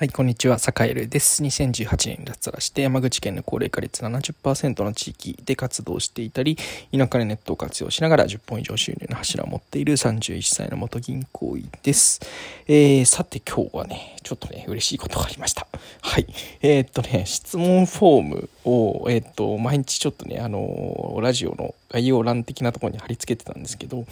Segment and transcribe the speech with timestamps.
[0.00, 1.42] はい、こんにちは、サカエルです。
[1.42, 6.56] 2018年に脱サラして山口県の高齢化率70%の地域で活動していたり、
[6.90, 12.18] 田舎でネットを活用しながら10本以上収入の柱を持っている31歳の元銀行員です。
[12.66, 15.66] えー、さて今日はね、ちょっとね、嬉しいことがありました。
[16.00, 16.26] はい。
[16.62, 24.06] えー、っとね、質問フォームを、えー、っと、毎日ちょっとね、あのラジオの概要欄的なところに貼り付けてたんですけど、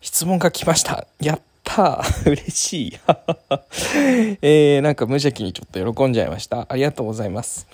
[0.00, 1.06] 質問が来ました。
[1.20, 2.98] やった 嬉しい
[4.42, 6.66] えー、なんか無邪気にちょっと喜んじゃいました。
[6.68, 7.66] ありがとうございます。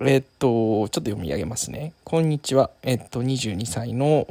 [0.00, 1.92] えー、っと、ちょっと読み上げますね。
[2.04, 2.70] こんにちは。
[2.82, 4.26] えー、っと、22歳の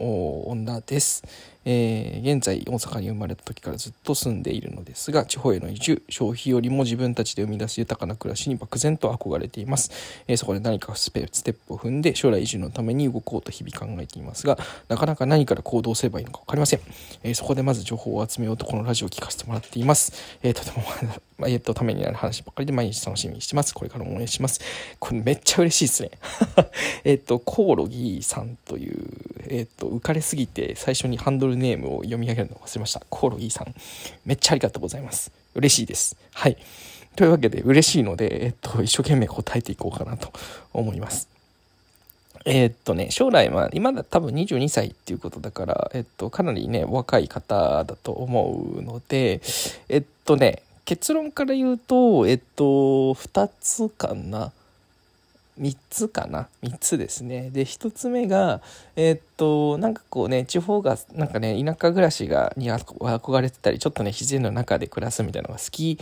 [0.47, 1.23] 女です。
[1.65, 9.91] えー、現在大阪に生まれた時からずっと住んでいるのですが地方への移住消費よりも自分たちで生み出す豊かな暮らしに漠然と憧れています、
[10.27, 14.57] えー、そこで何かスペステップを踏んで将来移住のために動こうと日々考えていますが
[14.87, 16.79] なかなか何から行動すればいいのか分かりません、
[17.23, 20.83] えー、そこでまず情報を集めようとこのラジオを聞かせてもらっています、えとても
[21.41, 23.73] ま、えっとためになる話ばっかりで毎日楽しみにしてます。
[23.73, 24.61] これからも応援します。
[24.99, 26.11] これめっちゃ嬉しいですね。
[27.03, 29.09] えっとコオロギさんという
[29.49, 33.01] えっと浮かれすぎて最初にハンドルネームを読み上げるの忘れました。
[33.09, 33.73] コオロギさん。
[34.25, 35.31] めっちゃありがとうございます。
[35.55, 36.15] 嬉しいです。
[36.33, 36.57] はい。
[37.15, 40.31] というわけで嬉しいので、えっと、一生懸命答えていこうかなと
[40.73, 41.27] 思います。
[42.45, 49.41] えー、っとね、将来は、今だ多分22歳っていうことだから、えっと、かなりね、若い方だと思うので、
[49.89, 52.63] えっとね、結論から言うと、えっと、
[53.13, 54.51] 2つかな。
[55.59, 58.61] 3つかな？3つですねで1つ目が
[58.95, 65.99] えー、っとなんかこうね地方がなんかね田舎暮らしがに憧れてたりちょっとね自然の中で暮らすみたいなのが好き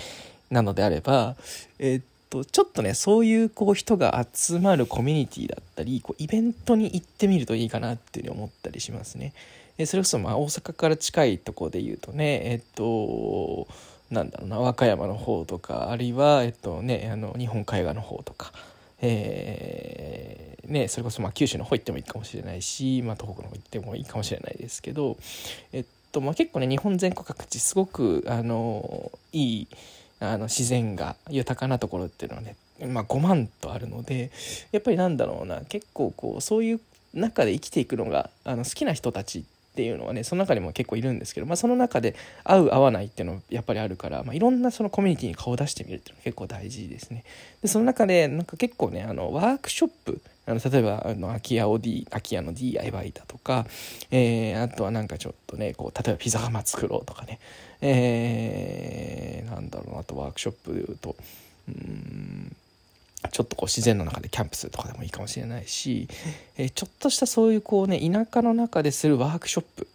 [0.50, 1.36] なのであれば
[1.80, 9.34] えー、っとちょっとねそういうこう人が集まるコミュニティだったりこうイベントに行ってみるといいかなっていうふうに思ったりしますね。
[9.78, 13.68] えそれこそまあ大阪から近いとこで言うとねえっと
[14.12, 18.52] なんだろうな和歌山の方とかあるいは、えっとね、あの日本海側の方とか
[19.02, 25.18] えー、ね、それこそま九州の方行ってもいいかもしれないし、まあ、東北の方行ってもいいかもしれないですけど、
[25.74, 29.68] えっとまあ、結構ね日本全国各地すごくあのいい
[30.20, 32.56] あの自然が豊かなところっていうのはね、
[32.88, 34.32] まあ、5万とあるので
[34.72, 36.82] やっぱりなんだろうな結構こうそういう
[37.14, 47.24] 中で生きていくのがあの好きな人たちってていうのはねその中にも結構いるんですけど、まあ、その中で合う合わないっていうのやっぱりあるから、まあ、いろんなそのコミュニティに顔を出してみるっていうのが結構大事ですね。
[47.62, 53.66] でその中でなんか結構ねあのワークショップあの例えばあの空き家を、D、空き家の DIY だとか、
[54.12, 57.40] えー、あとはなんかちょっとねこう例えばピザ窯作ろうとかね、
[57.80, 61.16] えー、なんだろうなあとワークショップでいうと
[61.70, 62.56] うん
[63.40, 66.10] ちょっとこう自然の中でキャンプするとかでもいいかもしれないし、
[66.58, 69.88] えー、ちょっとしたそういうこうね田舎の中でするワークショップ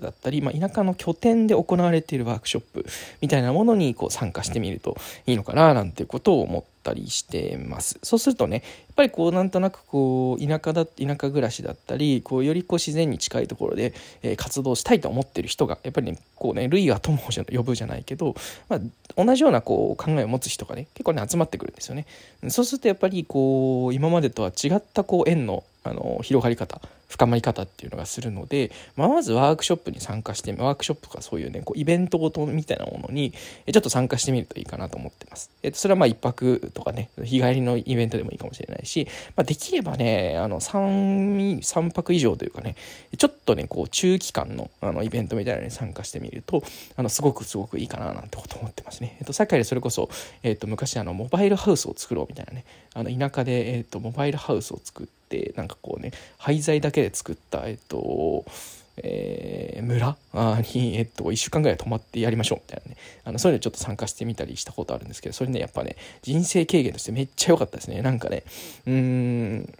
[0.00, 2.84] だったり、まあ、田舎の拠点で行われているワークショップ
[3.20, 4.96] みたいなものにこう参加してみると
[5.26, 7.98] いいのかななんてことを思ったりしてます。
[8.02, 8.60] そうするとねや
[8.92, 17.20] っぱりこうなんとなくこう田舎だ田舎暮らしだったりこうよりこう自然に近いところで、え、活動したいと思ってる人がやっぱりねこうね類が友を
[17.52, 18.34] 呼ぶじゃないけど、
[18.68, 18.80] まあ、
[19.24, 22.06] 同じようなこう考えを持つ人がね結構ね集まってくるんですよね。
[22.48, 26.80] そうするとやっぱりこう今までとは違ったこう縁のあの広がり方
[27.12, 35.50] 深まり方っていうのがするので、まあ、まずワークショップに参加してワークショップとかそういうねこうイベントごとみたいなものにちょっと参加してみるといいかなと思ってます。
[35.62, 39.06] えっと、それはまあ1泊とかね日帰りのイベントでもいいかもしれないし、
[39.36, 42.76] まあ、できればねあの 3, 3泊以上というかね
[43.18, 46.62] ちょっとねこう中期間のあのイベントみたいなのに参加してみると
[46.96, 49.16] あのすごくすごくいいかななんてこと思ってますね。
[49.20, 50.08] えっと、さっきからそれこそ、
[50.42, 52.64] えっと、昔あのモバイルハウスを作ろうみたいなね
[52.94, 58.44] あの田舎で、えっと、モバイルハウスを作ってってなんかこうね廃材だけで作ったえっと
[58.98, 60.18] えー、村？
[60.74, 62.96] に、えっと、1週間ぐらい泊まってやりましょうみたいなね。
[63.24, 68.02] あのそういうのちょっと参加してみたりしたことあるんですけどそれねやっぱね人生経験としてめっちゃ良かったですね。
[68.02, 68.44] なんかね
[68.86, 69.74] うん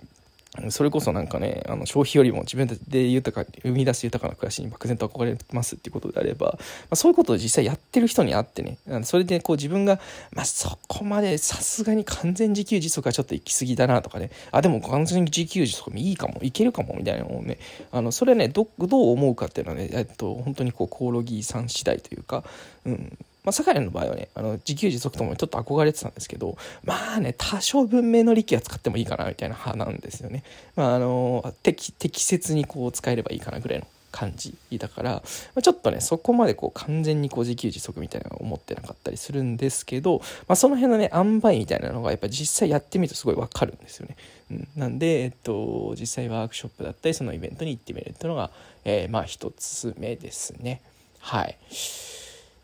[0.69, 6.59] それこそなんかねあの消費よりも自分で豊か生み出す豊かな暮らしに漠然と憧れますっていうことであれば、ま
[6.91, 9.99] あ、そういうことを実際やってる人に会ってねそれでこう自分が、
[10.35, 17.59] まあ、そこまでさすがに完全自給自足はちょっと行き過ぎだなとかねあでも完全自給自足もいいかもいけるかもみたいなのをね。
[17.91, 22.45] あのそれねどどう思うかっていうのはね、えっと、本当にこうコオロギさん次第というか、
[22.85, 30.45] うん、まあ、酒井の場合はね、あの、自給自足ともにちょっと憧れてたんですけど、まあね、多少文明の利器は使ってもいいかな、みたいな派なんですよね。
[30.77, 35.23] まあ、あの、適、適切にこう使えればいいかなぐらいの感じだから、ま
[35.57, 44.17] あ、ちょっとね、そこまでこう完全にこう自給自足みたいなのは思ってなかったりするんですけど、まあ、その辺のね、塩梅みたいなのがやっぱ実際やってみるとすごいわかるんですよね。
[44.53, 48.51] うん、なんで、えっと、実際ワークショップだったり、そのイベントに行ってみるっていうのが、
[48.85, 50.83] えー、まあ一つ目ですね。
[51.19, 51.57] はい。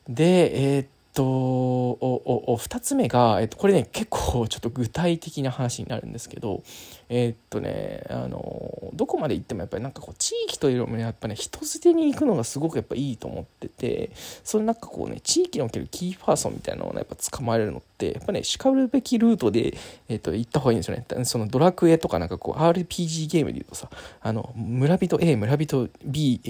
[0.09, 0.89] で、えー、っ
[1.19, 6.63] と、おお2つ目が、えっと、これね結構ちょっと具体的な話になるんですけど
[7.09, 14.11] え、っとねあのどこまで行ってもやっぱりなんかこう地域というよりもやっぱね人づてに行くのがすごくやっぱいいと思ってて
[14.45, 19.77] そのなんかこうね地域におけるキーパーソンみたいなのを、ね、やっぱ捕まえるのってやっぱねしかるべきルートで、
[20.09, 21.25] え、っと行った方がいいんですよね。
[21.25, 23.91] そのドラクエとかなんかこう RPG ゲームで言うとさ
[24.21, 26.41] あの村人 A 村人 B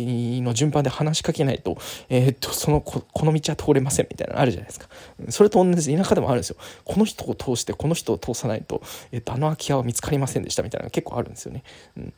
[0.42, 1.78] の順番で話しかけないと,、
[2.10, 4.57] え、っとそのここの道は通れませんみたいなのあるじゃないですか。
[4.58, 4.88] ゃないですか。
[5.30, 6.56] それと同じ田舎でもあるんですよ。
[6.84, 8.82] この人を通してこの人を通さないと、
[9.12, 11.62] えっと、あの空き家は見つかりませんでしたみたいなのが結構あるんですよね。
[11.96, 12.12] うん、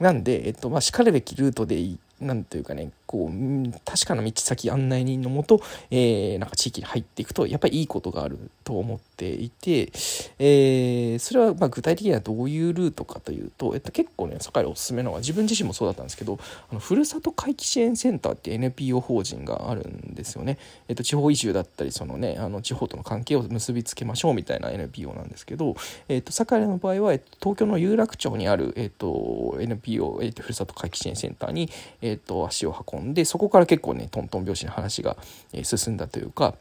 [0.00, 5.62] なんで、えっとまあ、しかるべきルートでいいなんというかねこう確かな道先案内人のもと、
[5.92, 9.92] えー、なんか地域に入っていくとやっぱりいいことがあると思っていて、
[10.40, 16.40] えー、それはま具体的にはどういうルートかというと、えっと、結構ね世界でおすすめなのは自分自身もそうだったんですけど
[16.72, 20.58] あのふるさと回帰支援センターっていう NPO 法人があるんですよね。
[20.88, 25.76] えっと、地方移住だったりその、ね、あの地方との関係を結びつけましょうみたいな NPO なんですけど、
[26.08, 31.70] えっと、堺の場合は、えっと、東京の有楽町にある、えっと、NPO、えっと、ふるさと回帰支援センターに、
[32.02, 35.16] えっと、足を運んででそこから結構ねトントン拍子の話が
[35.62, 36.54] 進んだというか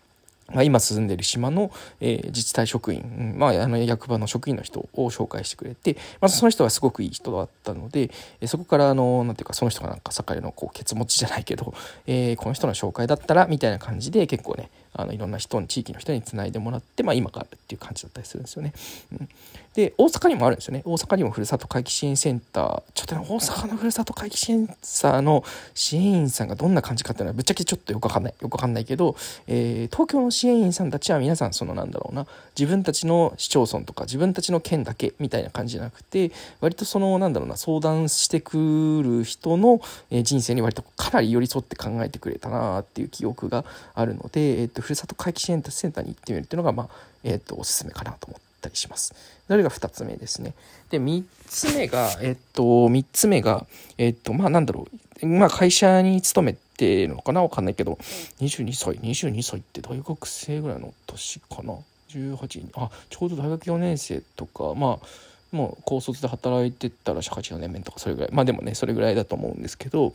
[0.52, 8.12] まあ、今進んでる島の、えー、自治体職員、まあ、あの役場の職員の人を紹介してくれて、まあ、その人はすごくいい人だったので、
[8.42, 11.74] えー、そこからあのなんていうかその人がなんか堺のこうケツ持ちじゃないけど、
[12.08, 18.74] えー、この人の紹介だったらみたいな感じで結構ねあのいろんな人に地域の人につないでもらって、まあ、今があるっていう感じだったりするんですよね。
[19.12, 19.30] うん、
[19.74, 20.84] で大阪にもあるんですよね。
[20.86, 22.84] 大阪にもふるさと回帰支援センター。
[22.94, 25.44] ちょっとね大阪のふるさと回帰支援サーの
[25.74, 28.34] 支援員さんがどんな感じかっていうのはぶっちゃけちょっとよくわかんない。
[28.40, 29.16] よくわかんないけど、
[29.48, 32.28] えー、東京の支援員さんたちは皆さんそのなんだろうな
[32.60, 39.80] 自分たちの市町村とか自分たちの県だけみたいな感じじゃなくて割とそのなんだろうな相談してくる人の
[40.12, 43.64] 人生に割とかなり寄り添って考えてくれたなっていう記憶が
[43.94, 46.90] あるので、えーと、ふるさと回帰支援センターに行ってみるっていうのが、まあ
[47.24, 48.53] えーと、おすすめかなと思って。
[48.64, 49.14] たりします。
[49.48, 50.54] それが2つ目ですね。
[50.90, 53.66] で3つ目がえっ、と3つ目が
[53.98, 54.88] えっ、とまあなんだろ
[55.22, 55.28] う。
[55.28, 57.44] まあ会社に勤めてるのかな？
[57.44, 57.98] わかんないけど。
[58.40, 58.98] 22歳。
[58.98, 61.76] 22歳って大学生ぐらいの年かな
[62.10, 65.06] ？18あちょうど大学4年生とかまあ
[65.54, 70.14] もう高卒で働いてたら社会人4年目とかそれぐらいまあでもねそれぐらいだと思うんですけど、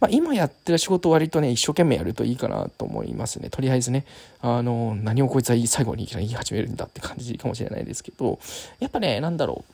[0.00, 4.04] まあ、今やってる仕事割とね一生懸命やるといいかなと思いますねとりあえずね。
[4.42, 8.38] あの何をこいつは最後にいきなり言い始めるんだって感じかもしれないですけど
[8.80, 9.64] やっぱね何だろ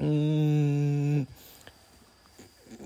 [0.00, 0.04] う。
[0.04, 1.28] うーん。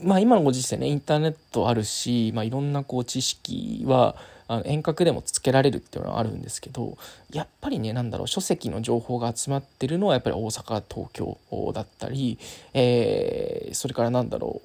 [0.03, 4.17] まあ今のご時世ねインターネットあるし、まあ、いろんなこう知識は
[4.47, 6.99] あの遠隔でもつけられるっていうのはあるんですけど
[7.33, 11.39] やっぱりね何だろう書籍の情報が集まってるのはやっぱり大阪東京
[11.73, 12.39] だったり、
[12.75, 14.61] えー、それからなんだろ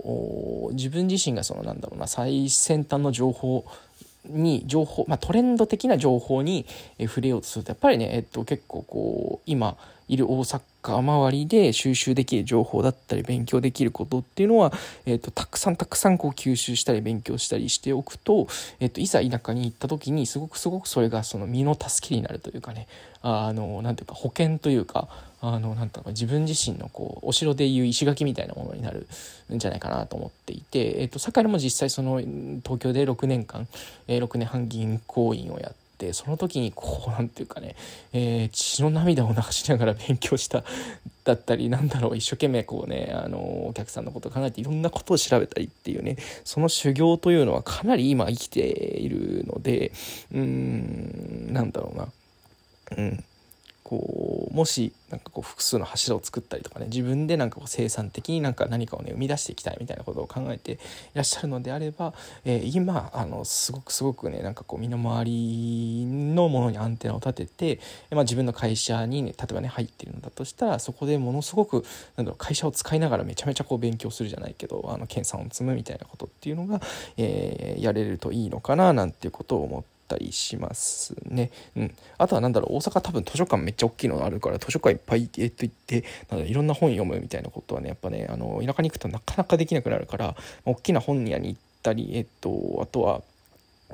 [0.70, 3.66] う自分自身がそのなんだろうな最先端の情報
[4.26, 6.66] に情報、まあ、トレンド的な情報に
[7.00, 9.78] 触れようとするとやっぱりね、えっと、結構こう今
[10.08, 14.72] いる大阪周りで収集できる情報だったり勉強できることっていうのは、
[15.06, 18.48] えっと、たくさんたくさんこう吸収したり勉強したりしておくと、
[18.80, 22.88] えっと、いざ田舎に行った時にすごくすごくそれがその身の助けになるというかね
[23.22, 25.10] あのなんていうか保険というか
[25.42, 29.08] あのなんか自分自身のこうお城でいう石垣みたいなものになる
[29.54, 33.68] んじゃないかなと思っていて、えーと、堺も実際その東京で6年間、
[34.08, 37.75] えー、6年半銀行員をやってその時にこうなんていうかね、
[38.13, 40.64] えー、血の涙を流しながら勉強した
[41.23, 49.92] だったりなんだろう一生懸命こうねあのお客さんのことを考えていろんなことを調べたりっていうねその修行というのはかなり今生きているので
[50.31, 52.07] うーんなんだろうな。
[52.97, 53.23] うん。
[53.83, 54.19] こう
[54.59, 60.78] もしなんかこう複数の柱を作ったりとかね自分でなんかこう生産的になんか何かをね生み出していきたいみたいなことを考えてい
[61.13, 62.13] らっしゃるのであれば、
[62.44, 67.80] えー、今あのすごくすごくねなんかこう身の回りのものにアンテナを立てて、
[68.11, 71.85] まあ、自分の会社に、ね、例えばね入っているのだとしたらそこでものすごく
[72.18, 76.81] なんだろう会社を使いながらめちゃめちゃこう勉強するじゃないけどあの研鑽を積むみたいなことっていうのが、
[77.16, 81.51] えー、やれるといいのかななんていうことを思ってったりしますね。
[81.75, 81.95] うん。
[82.18, 90.35] あとは何だろう、大阪多分図書館めっちゃ大きいのがあるから、図書館いっぱい、えっと行って、なんいろんな本読むみたいなことはね、やっぱね、あの、田舎に行くとなかなかできなくなるから、
[90.66, 93.21] 大きな本屋に行ったり、えっと、あとは、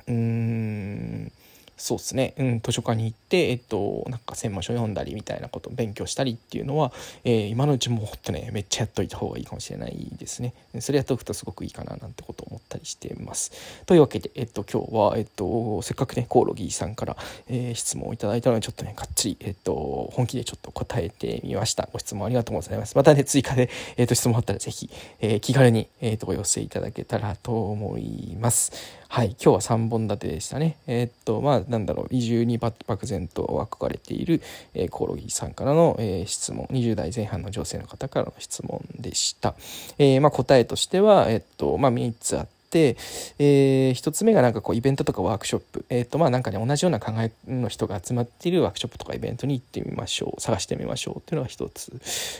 [0.07, 1.31] うーん、
[1.77, 10.53] そうですね、うん、図書館に行って、えっと、なんか専門書読んだりみたいなことを勉強したりっていうのは、えー、今のうちもほんとねめっちゃやっといた方がいいかもしれないですね。
[10.79, 13.51] それやっておくとすごくいいかななんてことを思ったりしてます。
[13.85, 17.17] というわけで、えっと、今日は、えっと、せっかくねコオロギさんから、
[17.47, 21.89] えー、質問をいただいたのでちょっとねがっつり、えっと、本気でちょっと答えてみました。
[21.91, 22.95] ご質問ありがとうございます。
[22.95, 24.89] またね追加で、えっと、質問あったら是非、
[25.19, 28.71] えー、気軽に、えっと、お寄せいただけたらと思います。
[29.15, 30.75] はい今日は3本立てでしたね。
[30.87, 32.07] えー、っとまあなんだろう。
[32.11, 34.41] 移住に漠然と憧れている、
[34.73, 36.65] えー、コオロギさんからの、えー、質問。
[36.69, 39.55] 20代前半の女性の方からの質問でした、
[39.99, 50.41] えーまあ、答えとしてはえー、っとまあ3つあって、えー、1つ目がなんかこうイベントとかワークショップ、えーとまあ、なんかね同じような考えの人が集まっているワークショップとかイベントに行ってみましょう。
[50.41, 51.91] 探してみましょうっていうのが1つ。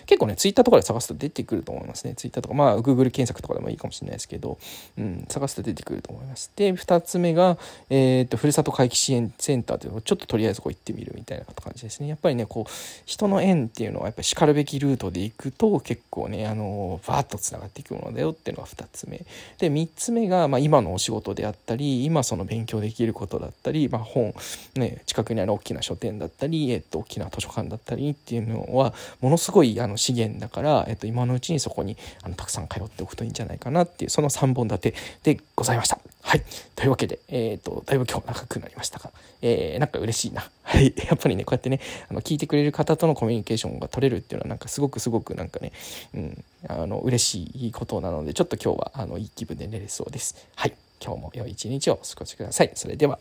[0.06, 2.16] 結構ねツイッターとかで探すと出てくると思いますね。
[2.16, 4.58] ツイッターとかまあ Google 検索とかでもいいかもしれないですけど、
[4.98, 6.52] うん、探すと出てくると思います。
[6.56, 7.58] で2つ目が、
[7.90, 12.08] えーと、ふるさと回帰支援センターっていうのをちょっととりあえずこう行ってみるみたいな感じですね。
[12.08, 12.72] やっぱりねこう
[13.06, 19.18] 人の縁っていうのはやっぱりしかるべきルートで行くと結構ねあのバーッとつながっていくものだよっていうのが2つ目。
[19.58, 24.34] で3つ目が、まあ、今のお仕事であったり今その勉強できることだったり、まあ、本、
[24.76, 36.00] ね、近くにある大きな書店だったり、えっと、大きな図書館だったりっていうのはものすごいあの資源だから、えっと、今のうちにそこにあのたくさん通っておくといいんじゃないかなっていうその3本立てでございました。
[36.22, 36.44] はい。
[36.76, 39.12] というわけで、えっ、と、だいぶ今日長くなりましたが、
[39.44, 40.50] えー、なんか嬉しいな。
[40.76, 40.94] はい。
[41.08, 41.80] やっぱりね、こうやってね、
[42.10, 45.72] あの、聞いてくれる方とのコミュニケーションが取れるっていうのは、なんかすごくすごくなんかね、
[46.14, 50.36] うん、あの、嬉しいことなので、ちょっと今日は、あの、いい気分で寝れそうです。
[50.56, 50.74] はい。
[51.02, 52.72] 今日も良い一日をお過ごしください。
[52.76, 53.20] それでは。